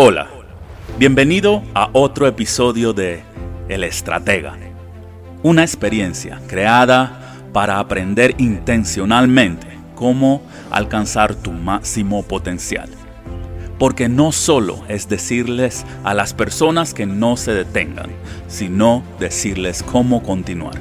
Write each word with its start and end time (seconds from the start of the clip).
Hola, 0.00 0.28
bienvenido 0.96 1.64
a 1.74 1.90
otro 1.92 2.28
episodio 2.28 2.92
de 2.92 3.24
El 3.68 3.82
Estratega, 3.82 4.56
una 5.42 5.62
experiencia 5.62 6.40
creada 6.46 7.34
para 7.52 7.80
aprender 7.80 8.36
intencionalmente 8.38 9.66
cómo 9.96 10.40
alcanzar 10.70 11.34
tu 11.34 11.50
máximo 11.50 12.22
potencial. 12.22 12.88
Porque 13.76 14.08
no 14.08 14.30
solo 14.30 14.84
es 14.86 15.08
decirles 15.08 15.84
a 16.04 16.14
las 16.14 16.32
personas 16.32 16.94
que 16.94 17.04
no 17.04 17.36
se 17.36 17.52
detengan, 17.52 18.12
sino 18.46 19.02
decirles 19.18 19.82
cómo 19.82 20.22
continuar. 20.22 20.80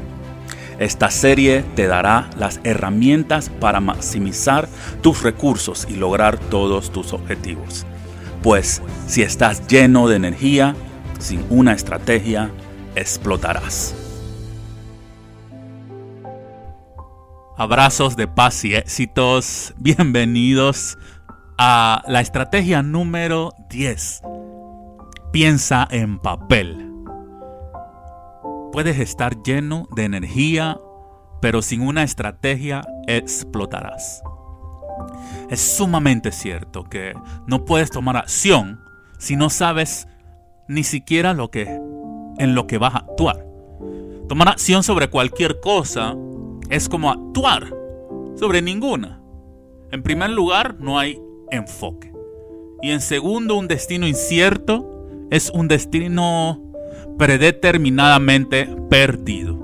Esta 0.77 1.09
serie 1.09 1.63
te 1.75 1.87
dará 1.87 2.29
las 2.37 2.59
herramientas 2.63 3.49
para 3.49 3.79
maximizar 3.79 4.69
tus 5.01 5.23
recursos 5.23 5.87
y 5.89 5.95
lograr 5.95 6.37
todos 6.37 6.91
tus 6.91 7.13
objetivos. 7.13 7.87
Pues 8.43 8.81
si 9.07 9.23
estás 9.23 9.67
lleno 9.67 10.07
de 10.07 10.15
energía, 10.15 10.75
sin 11.19 11.45
una 11.49 11.73
estrategia, 11.73 12.51
explotarás. 12.95 13.95
Abrazos 17.57 18.15
de 18.15 18.27
paz 18.27 18.63
y 18.65 18.75
éxitos. 18.75 19.73
Bienvenidos 19.77 20.97
a 21.57 22.03
la 22.07 22.21
estrategia 22.21 22.83
número 22.83 23.53
10. 23.69 24.21
Piensa 25.31 25.87
en 25.89 26.19
papel. 26.19 26.93
Puedes 28.71 28.99
estar 28.99 29.41
lleno 29.41 29.87
de 29.95 30.03
energía, 30.03 30.77
pero 31.41 31.63
sin 31.63 31.81
una 31.81 32.03
estrategia 32.03 32.83
explotarás. 33.07 34.21
Es 35.49 35.61
sumamente 35.61 36.31
cierto 36.31 36.83
que 36.83 37.13
no 37.45 37.65
puedes 37.65 37.89
tomar 37.89 38.17
acción 38.17 38.81
si 39.17 39.35
no 39.35 39.49
sabes 39.49 40.07
ni 40.67 40.83
siquiera 40.83 41.33
lo 41.33 41.49
que 41.49 41.63
en 42.37 42.55
lo 42.55 42.67
que 42.67 42.77
vas 42.77 42.95
a 42.95 42.99
actuar. 42.99 43.45
Tomar 44.27 44.49
acción 44.49 44.83
sobre 44.83 45.09
cualquier 45.09 45.59
cosa 45.59 46.15
es 46.69 46.89
como 46.89 47.09
actuar 47.11 47.73
sobre 48.35 48.61
ninguna. 48.61 49.21
En 49.91 50.03
primer 50.03 50.29
lugar, 50.31 50.75
no 50.79 50.99
hay 50.99 51.19
enfoque. 51.49 52.11
Y 52.81 52.91
en 52.91 53.01
segundo, 53.01 53.55
un 53.55 53.67
destino 53.67 54.05
incierto 54.05 55.07
es 55.31 55.49
un 55.49 55.67
destino 55.67 56.61
predeterminadamente 57.17 58.67
perdido. 58.89 59.57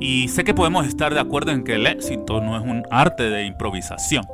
Y 0.00 0.28
sé 0.28 0.44
que 0.44 0.54
podemos 0.54 0.86
estar 0.86 1.12
de 1.12 1.20
acuerdo 1.20 1.50
en 1.52 1.64
que 1.64 1.74
el 1.74 1.86
éxito 1.86 2.40
no 2.40 2.56
es 2.56 2.62
un 2.62 2.84
arte 2.90 3.24
de 3.24 3.46
improvisación. 3.46 4.24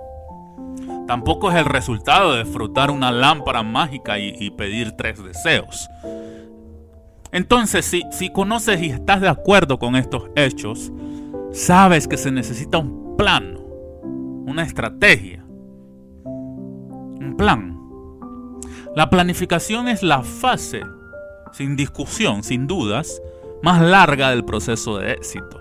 Tampoco 1.12 1.50
es 1.50 1.58
el 1.58 1.66
resultado 1.66 2.32
de 2.32 2.46
frotar 2.46 2.90
una 2.90 3.12
lámpara 3.12 3.62
mágica 3.62 4.18
y, 4.18 4.50
pedir 4.52 4.92
tres 4.92 5.22
deseos. 5.22 5.90
Entonces, 7.32 7.84
si, 7.84 8.02
si 8.10 8.32
conoces 8.32 8.80
y 8.80 8.86
estás 8.86 9.20
de 9.20 9.28
acuerdo 9.28 9.78
con 9.78 9.94
estos 9.94 10.30
hechos, 10.36 10.90
sabes 11.52 12.08
que 12.08 12.16
se 12.16 12.30
necesita 12.30 12.78
un 12.78 13.14
plan, 13.18 13.58
una 14.46 14.62
estrategia, 14.62 15.44
un 16.24 17.34
plan. 17.36 17.78
La 18.96 19.10
planificación 19.10 19.88
es 19.88 20.02
la 20.02 20.22
fase, 20.22 20.80
sin 21.52 21.76
discusión, 21.76 22.42
sin 22.42 22.66
dudas, 22.66 23.20
más 23.62 23.82
larga 23.82 24.30
del 24.30 24.46
proceso 24.46 24.96
de 24.96 25.12
éxito. 25.12 25.60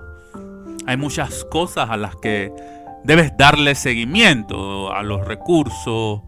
Hay 0.86 0.96
muchas 0.96 1.44
cosas 1.44 1.90
a 1.90 1.98
las 1.98 2.16
que 2.16 2.54
debes 3.04 3.36
darle 3.38 3.76
seguimiento, 3.76 4.94
a 4.94 5.04
los 5.04 5.26
recursos, 5.26 6.22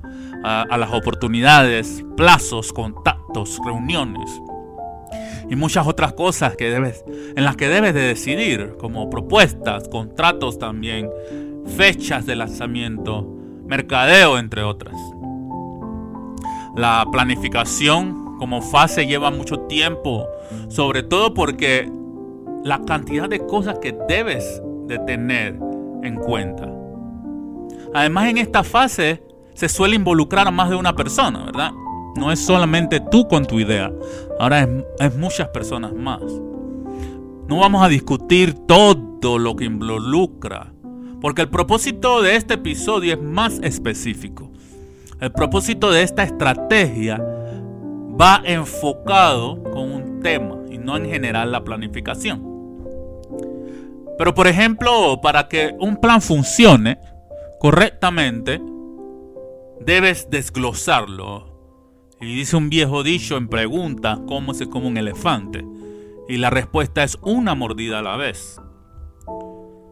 a, 0.44 0.78
las 0.78 0.92
oportunidades, 0.92 2.04
plazos, 2.18 2.74
contactos, 2.74 3.60
reuniones 3.66 4.30
y 5.50 5.56
muchas 5.56 5.88
otras 5.88 6.14
cosas 6.14 6.56
que 6.56 6.70
debes, 6.70 7.04
en 7.08 7.44
las 7.44 7.56
que 7.56 7.68
debes 7.68 7.94
de 7.94 8.02
decidir, 8.02 8.76
como 8.80 9.10
propuestas, 9.10 9.88
contratos 9.90 10.58
también, 10.58 11.10
fechas 11.78 12.26
de 12.26 12.36
lanzamiento, 12.36 13.28
mercadeo, 13.66 14.38
entre 14.38 14.64
otras. 14.64 14.96
La 16.76 17.06
planificación 17.12 18.38
como 18.38 18.62
fase 18.62 19.06
lleva 19.06 19.32
mucho 19.32 19.60
tiempo, 19.62 20.28
sobre 20.70 21.04
todo 21.04 21.34
porque 21.34 21.90
la 22.64 22.84
cantidad 22.84 23.30
de 23.30 23.46
cosas 23.46 23.80
que 23.80 23.96
debes 24.08 24.62
de 24.88 24.98
tener 25.00 25.60
en 26.04 26.16
cuenta. 26.16 26.70
Además 27.94 28.28
en 28.30 28.38
esta 28.38 28.64
fase 28.64 29.24
se 29.54 29.70
suele 29.70 29.96
involucrar 29.96 30.48
a 30.48 30.52
más 30.52 30.70
de 30.70 30.76
una 30.76 30.96
persona, 30.96 31.46
¿verdad? 31.46 31.72
No 32.16 32.32
es 32.32 32.40
solamente 32.40 33.00
tú 33.00 33.28
con 33.28 33.46
tu 33.46 33.60
idea, 33.60 33.92
ahora 34.40 34.62
es, 34.62 34.70
es 35.00 35.18
muchas 35.18 35.48
personas 35.50 35.94
más. 35.94 36.22
No 37.48 37.58
vamos 37.58 37.84
a 37.84 37.90
discutir 37.90 38.54
todo 38.68 39.38
lo 39.38 39.56
que 39.56 39.66
involucra, 39.66 40.74
porque 41.22 41.42
el 41.42 41.50
propósito 41.50 42.22
de 42.22 42.36
este 42.36 42.56
episodio 42.56 43.14
es 43.14 43.22
más 43.22 43.60
específico. 43.64 44.52
El 45.20 45.32
propósito 45.32 45.92
de 45.92 46.04
esta 46.04 46.24
estrategia 46.24 47.18
va 48.20 48.42
enfocado 48.46 49.62
con 49.64 49.92
un 49.92 50.20
tema 50.22 50.58
y 50.70 50.78
no 50.78 50.98
en 50.98 51.06
general 51.06 51.52
la 51.52 51.64
planificación. 51.64 52.53
Pero 54.18 54.34
por 54.34 54.48
ejemplo, 54.48 55.20
para 55.22 55.48
que 55.48 55.76
un 55.80 55.98
plan 55.98 56.22
funcione 56.22 57.00
correctamente, 57.60 58.62
debes 59.82 60.30
desglosarlo. 60.30 61.52
Y 62.22 62.36
dice 62.36 62.56
un 62.56 62.70
viejo 62.70 63.04
dicho 63.04 63.38
en 63.38 63.50
pregunta, 63.50 64.20
¿cómo 64.28 64.54
se 64.54 64.70
come 64.70 64.88
un 64.88 64.98
elefante? 64.98 65.66
Y 66.30 66.38
la 66.38 66.50
respuesta 66.50 67.04
es 67.04 67.18
una 67.22 67.54
mordida 67.56 68.00
a 68.00 68.04
la 68.04 68.16
vez. 68.16 68.62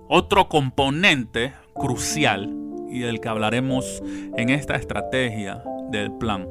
Otro 0.07 0.47
componente 0.47 1.53
crucial 1.73 2.53
y 2.89 2.99
del 2.99 3.19
que 3.19 3.29
hablaremos 3.29 4.01
en 4.37 4.49
esta 4.49 4.75
estrategia 4.75 5.63
del 5.89 6.11
plan 6.13 6.47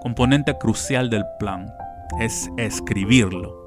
componente 0.00 0.56
crucial 0.58 1.10
del 1.10 1.24
plan 1.38 1.72
es 2.20 2.50
escribirlo. 2.56 3.59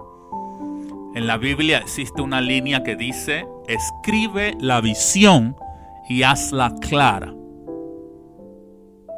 En 1.15 1.27
la 1.27 1.37
Biblia 1.37 1.77
existe 1.77 2.23
una 2.23 2.41
línea 2.41 2.83
que 2.83 2.95
dice, 2.95 3.45
escribe 3.67 4.57
la 4.59 4.81
visión 4.81 5.55
y 6.09 6.23
hazla 6.23 6.73
clara. 6.81 7.33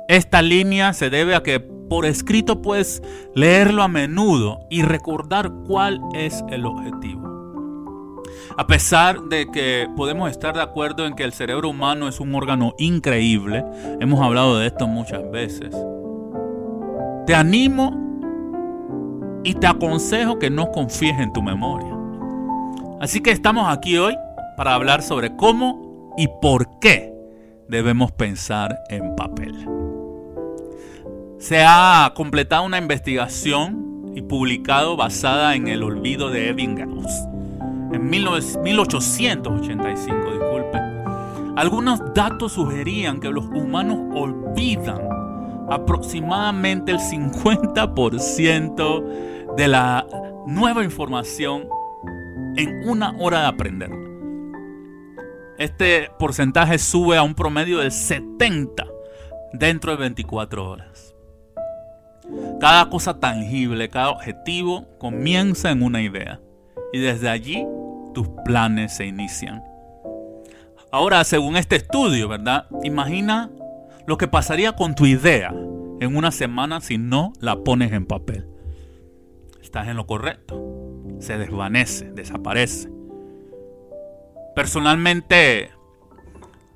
Esta 0.09 0.41
línea 0.41 0.91
se 0.91 1.09
debe 1.09 1.35
a 1.35 1.41
que 1.41 1.61
por 1.61 2.05
escrito 2.05 2.61
puedes 2.61 3.01
leerlo 3.33 3.81
a 3.81 3.87
menudo 3.87 4.59
y 4.69 4.81
recordar 4.81 5.51
cuál 5.65 6.01
es 6.13 6.43
el 6.49 6.65
objetivo. 6.65 7.33
A 8.57 8.67
pesar 8.67 9.21
de 9.21 9.49
que 9.49 9.87
podemos 9.95 10.29
estar 10.29 10.53
de 10.53 10.61
acuerdo 10.61 11.05
en 11.05 11.15
que 11.15 11.23
el 11.23 11.31
cerebro 11.31 11.69
humano 11.69 12.09
es 12.09 12.19
un 12.19 12.35
órgano 12.35 12.73
increíble, 12.77 13.63
hemos 14.01 14.19
hablado 14.19 14.59
de 14.59 14.67
esto 14.67 14.85
muchas 14.85 15.29
veces, 15.31 15.73
te 17.25 17.33
animo 17.33 18.04
y 19.45 19.53
te 19.53 19.67
aconsejo 19.67 20.39
que 20.39 20.49
no 20.49 20.71
confíes 20.71 21.17
en 21.19 21.31
tu 21.31 21.41
memoria. 21.41 21.95
Así 22.99 23.21
que 23.21 23.31
estamos 23.31 23.69
aquí 23.69 23.97
hoy 23.97 24.17
para 24.57 24.73
hablar 24.73 25.01
sobre 25.03 25.33
cómo 25.35 26.13
y 26.17 26.27
por 26.41 26.79
qué 26.79 27.13
debemos 27.69 28.11
pensar 28.11 28.79
en 28.89 29.15
papel. 29.15 29.53
Se 31.37 31.63
ha 31.63 32.11
completado 32.15 32.65
una 32.65 32.79
investigación 32.79 34.11
y 34.15 34.23
publicado 34.23 34.97
basada 34.97 35.53
en 35.55 35.67
el 35.67 35.83
olvido 35.83 36.31
de 36.31 36.49
Ebbinghaus 36.49 37.11
en 37.93 38.09
1885, 38.09 40.31
disculpe. 40.31 40.79
Algunos 41.55 42.01
datos 42.13 42.53
sugerían 42.53 43.19
que 43.19 43.29
los 43.29 43.45
humanos 43.45 43.99
olvidan 44.15 45.01
aproximadamente 45.69 46.91
el 46.91 46.99
50% 46.99 49.34
de 49.57 49.67
la 49.67 50.05
nueva 50.47 50.83
información 50.83 51.67
en 52.57 52.87
una 52.87 53.15
hora 53.19 53.41
de 53.41 53.47
aprender. 53.47 53.91
Este 55.57 56.09
porcentaje 56.19 56.77
sube 56.77 57.17
a 57.17 57.23
un 57.23 57.33
promedio 57.33 57.79
del 57.79 57.91
70 57.91 58.85
dentro 59.53 59.91
de 59.91 59.97
24 59.97 60.69
horas. 60.69 61.15
Cada 62.59 62.89
cosa 62.89 63.19
tangible, 63.19 63.89
cada 63.89 64.09
objetivo 64.09 64.85
comienza 64.97 65.71
en 65.71 65.83
una 65.83 66.01
idea 66.01 66.41
y 66.91 66.99
desde 66.99 67.29
allí 67.29 67.65
tus 68.13 68.27
planes 68.43 68.95
se 68.95 69.05
inician. 69.05 69.63
Ahora, 70.91 71.23
según 71.23 71.55
este 71.57 71.75
estudio, 71.75 72.27
¿verdad? 72.27 72.67
Imagina 72.83 73.49
lo 74.07 74.17
que 74.17 74.27
pasaría 74.27 74.73
con 74.73 74.95
tu 74.95 75.05
idea 75.05 75.53
en 75.99 76.15
una 76.15 76.31
semana 76.31 76.81
si 76.81 76.97
no 76.97 77.33
la 77.39 77.57
pones 77.63 77.91
en 77.91 78.05
papel. 78.05 78.54
Estás 79.65 79.87
en 79.87 79.97
lo 79.97 80.05
correcto. 80.05 80.63
Se 81.19 81.39
desvanece, 81.39 82.11
desaparece. 82.11 82.87
Personalmente, 84.55 85.71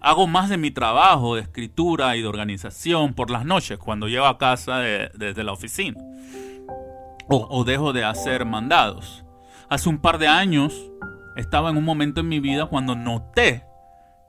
hago 0.01 0.25
más 0.25 0.49
de 0.49 0.57
mi 0.57 0.71
trabajo 0.71 1.35
de 1.35 1.41
escritura 1.41 2.17
y 2.17 2.23
de 2.23 2.27
organización 2.27 3.13
por 3.13 3.29
las 3.29 3.45
noches 3.45 3.77
cuando 3.77 4.07
llego 4.07 4.25
a 4.25 4.39
casa 4.39 4.79
desde 4.79 5.43
la 5.43 5.53
oficina. 5.53 6.01
o, 7.29 7.63
dejo 7.63 7.93
de 7.93 8.03
hacer 8.03 8.43
mandados. 8.43 9.23
Hace 9.69 9.87
un 9.87 9.99
par 9.99 10.17
de 10.17 10.27
años 10.27 10.91
estaba 11.35 11.69
en 11.69 11.77
un 11.77 11.85
momento 11.85 12.21
en 12.21 12.27
mi 12.27 12.39
vida 12.39 12.65
cuando 12.65 12.95
noté 12.95 13.65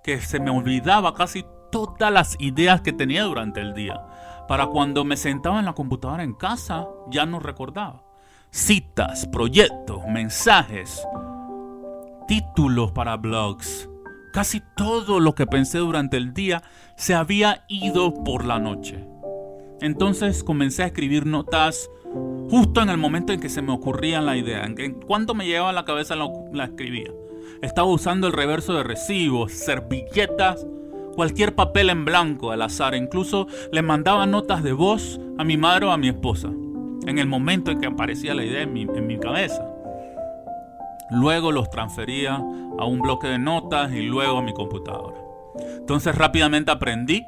que 0.04 0.20
se 0.20 0.38
me 0.38 0.50
olvidaba 0.50 1.14
casi 1.14 1.46
todas 1.72 2.12
las 2.12 2.36
ideas 2.38 2.82
que 2.82 2.92
tenía 2.92 3.24
durante 3.24 3.62
el 3.62 3.72
día. 3.72 4.02
Para 4.46 4.66
cuando 4.66 5.06
me 5.06 5.16
sentaba 5.16 5.60
en 5.60 5.64
la 5.64 5.72
computadora 5.72 6.24
en 6.24 6.34
casa, 6.34 6.86
ya 7.10 7.24
no 7.24 7.40
recordaba. 7.40 8.09
Citas, 8.52 9.28
proyectos, 9.28 10.00
mensajes, 10.08 11.06
títulos 12.26 12.90
para 12.90 13.16
blogs. 13.16 13.88
Casi 14.32 14.60
todo 14.76 15.20
lo 15.20 15.36
que 15.36 15.46
pensé 15.46 15.78
durante 15.78 16.16
el 16.16 16.34
día 16.34 16.64
se 16.96 17.14
había 17.14 17.64
ido 17.68 18.12
por 18.24 18.44
la 18.44 18.58
noche. 18.58 19.06
Entonces 19.80 20.42
comencé 20.42 20.82
a 20.82 20.86
escribir 20.86 21.26
notas 21.26 21.88
justo 22.50 22.82
en 22.82 22.88
el 22.88 22.96
momento 22.96 23.32
en 23.32 23.38
que 23.38 23.48
se 23.48 23.62
me 23.62 23.72
ocurría 23.72 24.20
la 24.20 24.36
idea. 24.36 24.64
En 24.64 24.94
cuanto 24.94 25.32
me 25.32 25.46
llegaba 25.46 25.70
a 25.70 25.72
la 25.72 25.84
cabeza 25.84 26.16
la 26.16 26.64
escribía. 26.64 27.12
Estaba 27.62 27.86
usando 27.86 28.26
el 28.26 28.32
reverso 28.32 28.74
de 28.74 28.82
recibos, 28.82 29.52
servilletas, 29.52 30.66
cualquier 31.14 31.54
papel 31.54 31.88
en 31.88 32.04
blanco 32.04 32.50
al 32.50 32.62
azar. 32.62 32.96
Incluso 32.96 33.46
le 33.70 33.82
mandaba 33.82 34.26
notas 34.26 34.64
de 34.64 34.72
voz 34.72 35.20
a 35.38 35.44
mi 35.44 35.56
madre 35.56 35.86
o 35.86 35.92
a 35.92 35.96
mi 35.96 36.08
esposa. 36.08 36.50
En 37.06 37.18
el 37.18 37.26
momento 37.26 37.70
en 37.70 37.80
que 37.80 37.86
aparecía 37.86 38.34
la 38.34 38.44
idea 38.44 38.62
en 38.62 38.72
mi, 39.06 39.18
cabeza. 39.18 39.66
Luego 41.10 41.50
los 41.50 41.70
transfería 41.70 42.36
a 42.36 42.84
un 42.84 43.00
bloque 43.00 43.26
de 43.26 43.38
notas 43.38 43.92
y 43.92 44.02
luego 44.02 44.38
a 44.38 44.42
mi 44.42 44.52
computadora. 44.52 45.18
Entonces 45.76 46.14
rápidamente 46.14 46.70
aprendí 46.70 47.24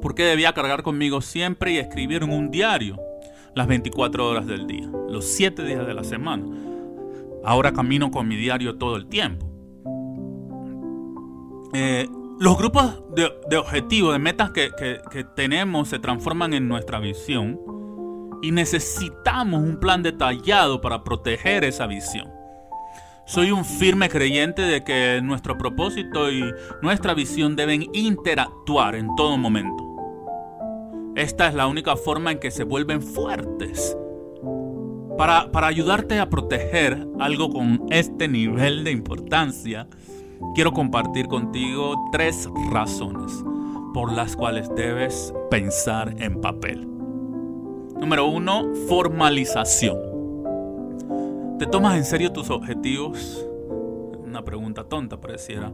por 0.00 0.14
qué 0.14 0.24
debía 0.24 0.52
cargar 0.52 0.82
conmigo 0.82 1.20
siempre 1.20 1.72
y 1.72 1.78
escribir 1.78 2.22
en 2.22 2.32
un 2.32 2.50
diario 2.50 2.98
las 3.54 3.66
24 3.66 4.28
horas 4.28 4.46
del 4.46 4.66
día, 4.66 4.88
los 5.08 5.26
7 5.26 5.64
días 5.64 5.86
de 5.86 5.94
la 5.94 6.04
semana. 6.04 6.46
Ahora 7.44 7.72
camino 7.72 8.10
con 8.10 8.28
mi 8.28 8.36
diario 8.36 8.78
todo 8.78 8.96
el 8.96 9.06
tiempo. 9.06 9.46
Eh, 11.74 12.08
los 12.38 12.56
grupos 12.56 13.02
de, 13.14 13.56
objetivos, 13.56 14.12
de 14.14 14.18
metas 14.18 14.50
que 14.50 15.26
tenemos 15.36 15.88
se 15.88 15.98
transforman 15.98 16.54
en 16.54 16.68
nuestra 16.68 17.00
visión 17.00 17.79
y 18.42 18.52
necesitamos 18.52 19.62
un 19.62 19.78
plan 19.78 20.02
detallado 20.02 20.80
para 20.80 21.04
proteger 21.04 21.64
esa 21.64 21.86
visión. 21.86 22.30
Soy 23.26 23.52
un 23.52 23.64
firme 23.64 24.08
creyente 24.08 24.62
de 24.62 24.82
que 24.82 25.20
nuestro 25.22 25.56
propósito 25.56 26.32
y 26.32 26.52
nuestra 26.82 27.14
visión 27.14 27.54
deben 27.54 27.86
interactuar 27.92 28.96
en 28.96 29.14
todo 29.14 29.38
momento. 29.38 29.86
Esta 31.14 31.48
es 31.48 31.54
la 31.54 31.66
única 31.66 31.96
forma 31.96 32.32
en 32.32 32.40
que 32.40 32.50
se 32.50 32.64
vuelven 32.64 33.02
fuertes. 33.02 33.96
Para, 35.16 35.52
para 35.52 35.66
ayudarte 35.66 36.18
a 36.18 36.30
proteger 36.30 37.06
algo 37.20 37.50
con 37.50 37.86
este 37.90 38.26
nivel 38.26 38.84
de 38.84 38.90
importancia, 38.90 39.86
quiero 40.54 40.72
compartir 40.72 41.26
contigo 41.26 41.94
tres 42.10 42.48
razones 42.72 43.44
por 43.92 44.12
las 44.12 44.36
cuales 44.36 44.68
debes 44.74 45.32
pensar 45.50 46.14
en 46.18 46.40
papel. 46.40 46.99
Número 48.00 48.26
uno, 48.26 48.74
formalización. 48.88 49.98
¿Te 51.58 51.66
tomas 51.66 51.96
en 51.96 52.04
serio 52.04 52.32
tus 52.32 52.48
objetivos? 52.48 53.46
Una 54.24 54.42
pregunta 54.42 54.84
tonta 54.84 55.20
pareciera. 55.20 55.70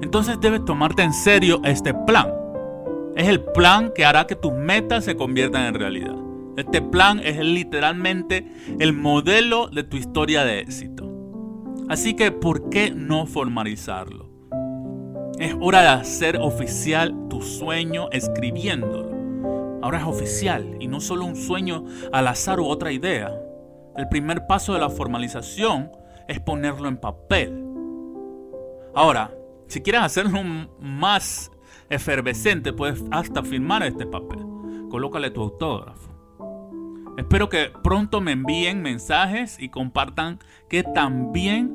Entonces 0.00 0.40
debes 0.40 0.64
tomarte 0.64 1.02
en 1.02 1.12
serio 1.12 1.60
este 1.64 1.92
plan. 1.92 2.32
Es 3.14 3.28
el 3.28 3.44
plan 3.44 3.92
que 3.94 4.06
hará 4.06 4.26
que 4.26 4.34
tus 4.34 4.52
metas 4.52 5.04
se 5.04 5.16
conviertan 5.16 5.66
en 5.66 5.74
realidad. 5.74 6.16
Este 6.56 6.80
plan 6.80 7.20
es 7.22 7.38
literalmente 7.38 8.50
el 8.78 8.94
modelo 8.94 9.68
de 9.68 9.84
tu 9.84 9.96
historia 9.96 10.44
de 10.44 10.60
éxito. 10.60 11.08
Así 11.88 12.14
que, 12.14 12.32
¿por 12.32 12.70
qué 12.70 12.90
no 12.90 13.26
formalizarlo? 13.26 14.30
Es 15.38 15.54
hora 15.60 15.82
de 15.82 15.88
hacer 15.88 16.38
oficial 16.38 17.14
tu 17.28 17.42
sueño 17.42 18.08
escribiéndolo. 18.10 19.07
Ahora 19.82 19.98
es 19.98 20.04
oficial 20.04 20.76
y 20.80 20.88
no 20.88 21.00
solo 21.00 21.24
un 21.24 21.36
sueño 21.36 21.84
al 22.12 22.26
azar 22.28 22.60
u 22.60 22.66
otra 22.66 22.92
idea. 22.92 23.32
El 23.96 24.08
primer 24.08 24.46
paso 24.46 24.74
de 24.74 24.80
la 24.80 24.90
formalización 24.90 25.90
es 26.26 26.40
ponerlo 26.40 26.88
en 26.88 26.96
papel. 26.96 27.64
Ahora, 28.94 29.32
si 29.66 29.80
quieres 29.80 30.02
hacerlo 30.02 30.42
más 30.80 31.50
efervescente, 31.90 32.72
puedes 32.72 33.02
hasta 33.10 33.42
firmar 33.42 33.82
este 33.82 34.06
papel. 34.06 34.44
Colócale 34.90 35.30
tu 35.30 35.42
autógrafo. 35.42 36.08
Espero 37.16 37.48
que 37.48 37.72
pronto 37.82 38.20
me 38.20 38.32
envíen 38.32 38.80
mensajes 38.80 39.58
y 39.58 39.70
compartan 39.70 40.38
que 40.68 40.82
también 40.82 41.74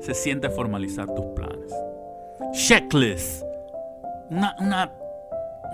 se 0.00 0.12
siente 0.12 0.50
formalizar 0.50 1.06
tus 1.14 1.24
planes. 1.34 1.72
Checklist. 2.52 3.42
Una, 4.30 4.92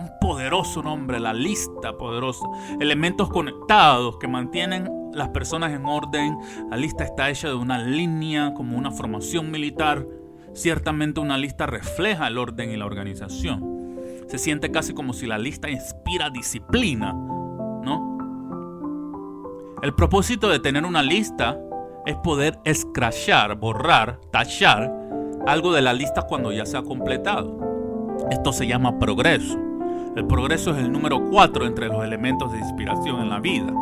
un 0.00 0.10
poderoso 0.20 0.82
nombre, 0.82 1.20
la 1.20 1.32
lista 1.32 1.96
poderosa. 1.96 2.46
Elementos 2.80 3.28
conectados 3.28 4.16
que 4.18 4.28
mantienen 4.28 4.88
las 5.12 5.28
personas 5.28 5.72
en 5.72 5.84
orden. 5.84 6.38
La 6.70 6.76
lista 6.76 7.04
está 7.04 7.30
hecha 7.30 7.48
de 7.48 7.54
una 7.54 7.78
línea 7.78 8.54
como 8.54 8.76
una 8.76 8.90
formación 8.90 9.50
militar. 9.50 10.06
Ciertamente 10.52 11.20
una 11.20 11.38
lista 11.38 11.66
refleja 11.66 12.26
el 12.26 12.38
orden 12.38 12.70
y 12.70 12.76
la 12.76 12.86
organización. 12.86 13.96
Se 14.28 14.38
siente 14.38 14.70
casi 14.70 14.94
como 14.94 15.12
si 15.12 15.26
la 15.26 15.38
lista 15.38 15.68
inspira 15.68 16.30
disciplina, 16.30 17.12
¿no? 17.12 18.18
El 19.82 19.94
propósito 19.94 20.48
de 20.48 20.60
tener 20.60 20.84
una 20.84 21.02
lista 21.02 21.58
es 22.06 22.16
poder 22.16 22.58
escrachar, 22.64 23.56
borrar, 23.56 24.20
tachar 24.30 24.92
algo 25.46 25.72
de 25.72 25.82
la 25.82 25.92
lista 25.92 26.22
cuando 26.22 26.52
ya 26.52 26.66
se 26.66 26.76
ha 26.76 26.82
completado. 26.82 27.58
Esto 28.30 28.52
se 28.52 28.66
llama 28.66 28.98
progreso. 28.98 29.69
El 30.16 30.26
progreso 30.26 30.72
es 30.72 30.78
el 30.78 30.90
número 30.90 31.30
4 31.30 31.66
entre 31.66 31.86
los 31.86 32.04
elementos 32.04 32.50
de 32.52 32.58
inspiración 32.58 33.20
en 33.20 33.30
la 33.30 33.38
vida. 33.38 33.72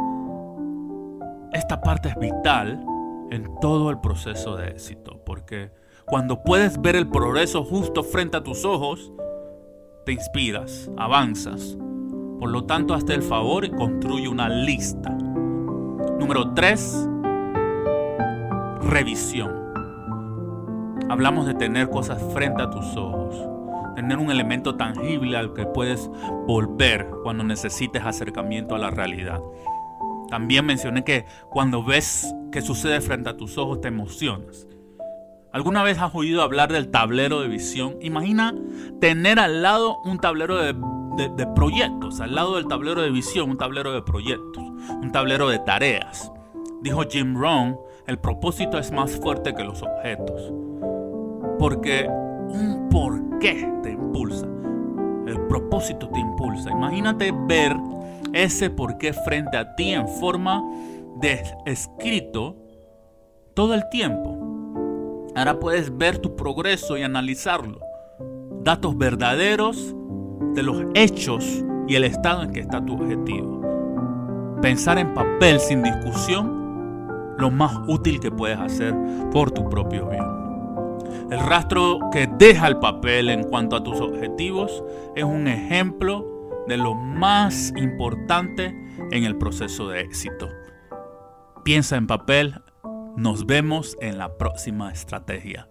Esta 1.53 1.81
parte 1.81 2.11
es 2.11 2.17
vital 2.17 2.85
en 3.31 3.49
todo 3.61 3.91
el 3.91 3.99
proceso 3.99 4.57
de 4.57 4.69
éxito, 4.69 5.21
porque 5.25 5.71
cuando 6.07 6.43
puedes 6.43 6.81
ver 6.81 6.97
el 6.97 7.09
progreso 7.09 7.65
justo 7.65 8.03
frente 8.03 8.37
a 8.37 8.43
tus 8.43 8.67
ojos, 8.67 9.11
te 10.05 10.13
inspiras, 10.13 10.91
avanzas. 10.99 11.79
Por 12.39 12.51
lo 12.51 12.65
tanto, 12.65 12.95
hazte 12.95 13.15
el 13.15 13.23
favor 13.23 13.65
y 13.65 13.71
construye 13.71 14.29
una 14.29 14.49
lista. 14.49 15.11
Número 16.19 16.53
3. 16.53 17.09
Revisión. 18.83 19.59
Hablamos 21.09 21.47
de 21.47 21.55
tener 21.55 21.89
cosas 21.89 22.23
frente 22.35 22.63
a 22.63 22.71
tus 22.71 22.97
ojos, 22.97 23.48
tener 23.99 24.19
un 24.19 24.31
elemento 24.31 24.77
tangible 24.77 25.37
al 25.37 25.55
que 25.55 25.67
puedes 25.67 26.09
volver 26.47 27.11
cuando 27.25 27.43
necesites 27.43 28.05
acercamiento 28.05 28.77
a 28.77 28.79
la 28.79 28.91
realidad. 28.91 29.41
También 30.31 30.67
mencioné 30.67 31.03
que 31.03 31.25
cuando 31.51 31.83
ves 31.83 32.33
que 32.53 32.63
sucede 32.63 33.01
frente 33.01 33.31
a 33.31 33.37
tus 33.37 33.59
ojos 33.59 33.81
te 33.81 33.89
emocionas. 33.89 34.69
¿Alguna 35.53 35.83
vez 35.83 35.99
has 35.99 36.15
oído 36.15 36.43
hablar 36.43 36.71
del 36.71 36.93
tablero 36.93 37.41
de 37.41 37.49
visión? 37.49 37.97
Imagina 38.01 38.55
tener 39.01 39.41
al 39.41 39.63
lado 39.63 39.99
un 40.05 40.21
tablero 40.21 40.59
de, 40.59 40.75
de, 41.37 41.47
proyectos, 41.57 42.21
al 42.21 42.37
lado 42.37 42.55
del 42.55 42.69
tablero 42.69 43.03
de 43.03 43.11
visión, 43.11 43.51
un 43.51 43.59
tablero 43.59 43.93
de 43.93 44.03
proyectos, 44.03 44.63
un 44.63 45.11
tablero 45.11 45.49
de 45.49 45.59
tareas. 45.59 46.31
Dijo 46.83 47.03
Jim 47.11 47.37
Rohn, 47.37 47.77
el 48.07 48.21
propósito 48.21 48.79
es 48.79 48.93
más 48.93 49.11
fuerte 49.17 49.57
que 49.57 49.65
los 49.65 49.83
objetos. 49.83 50.53
Porque 51.59 52.07
un 52.09 52.89
porqué 52.89 53.28
te 53.39 53.91
impulsa. 53.91 54.47
El 55.27 55.41
propósito 55.49 56.09
te 56.09 56.19
impulsa. 56.19 56.71
Imagínate 56.71 57.33
ver 57.47 57.77
ese 58.33 58.71
porqué 58.71 59.13
frente 59.13 59.57
a 59.57 59.75
ti 59.77 59.91
en 59.91 60.09
forma 60.09 60.63
de 61.21 61.43
escrito 61.67 62.57
todo 63.55 63.75
el 63.75 63.89
tiempo. 63.91 64.37
Ahora 65.35 65.59
puedes 65.59 65.97
ver 65.97 66.19
tu 66.19 66.35
progreso 66.37 66.97
y 66.97 67.03
analizarlo. 67.03 67.81
Datos 68.63 68.97
verdaderos 68.97 69.95
de 70.55 70.63
los 70.63 70.85
hechos 70.95 71.65
y 71.87 71.95
el 71.95 72.05
estado 72.05 72.43
en 72.43 72.51
que 72.51 72.61
está 72.61 72.85
tu 72.85 72.95
objetivo. 72.95 73.63
Pensar 74.61 74.99
en 74.99 75.15
papel 75.15 75.61
sin 75.61 75.83
discusión 75.83 76.59
lo 77.39 77.51
más 77.51 77.73
útil 77.87 78.19
que 78.19 78.33
puedes 78.33 78.59
hacer 78.59 78.95
por 79.31 79.51
tu 79.53 79.69
propio 79.69 80.09
bien. 80.09 80.48
El 81.31 81.41
rastro 81.41 82.01
que 82.13 82.29
deja 82.39 82.67
el 82.69 82.79
papel 82.79 83.31
en 83.31 83.45
cuanto 83.45 83.77
a 83.77 83.85
tus 83.85 84.01
objetivos 84.01 84.83
es 85.15 85.25
un 85.25 85.47
ejemplo 85.49 86.65
de 86.67 86.77
lo 86.77 86.95
más 86.95 87.73
importante 87.77 88.75
en 89.11 89.25
el 89.25 89.37
proceso 89.37 89.89
de 89.89 90.01
éxito. 90.01 90.49
Piensa 91.65 91.97
en 91.97 92.07
papel, 92.07 92.55
nos 93.17 93.47
vemos 93.47 93.97
en 94.01 94.19
la 94.19 94.37
próxima 94.37 94.93
estrategia. 94.93 95.69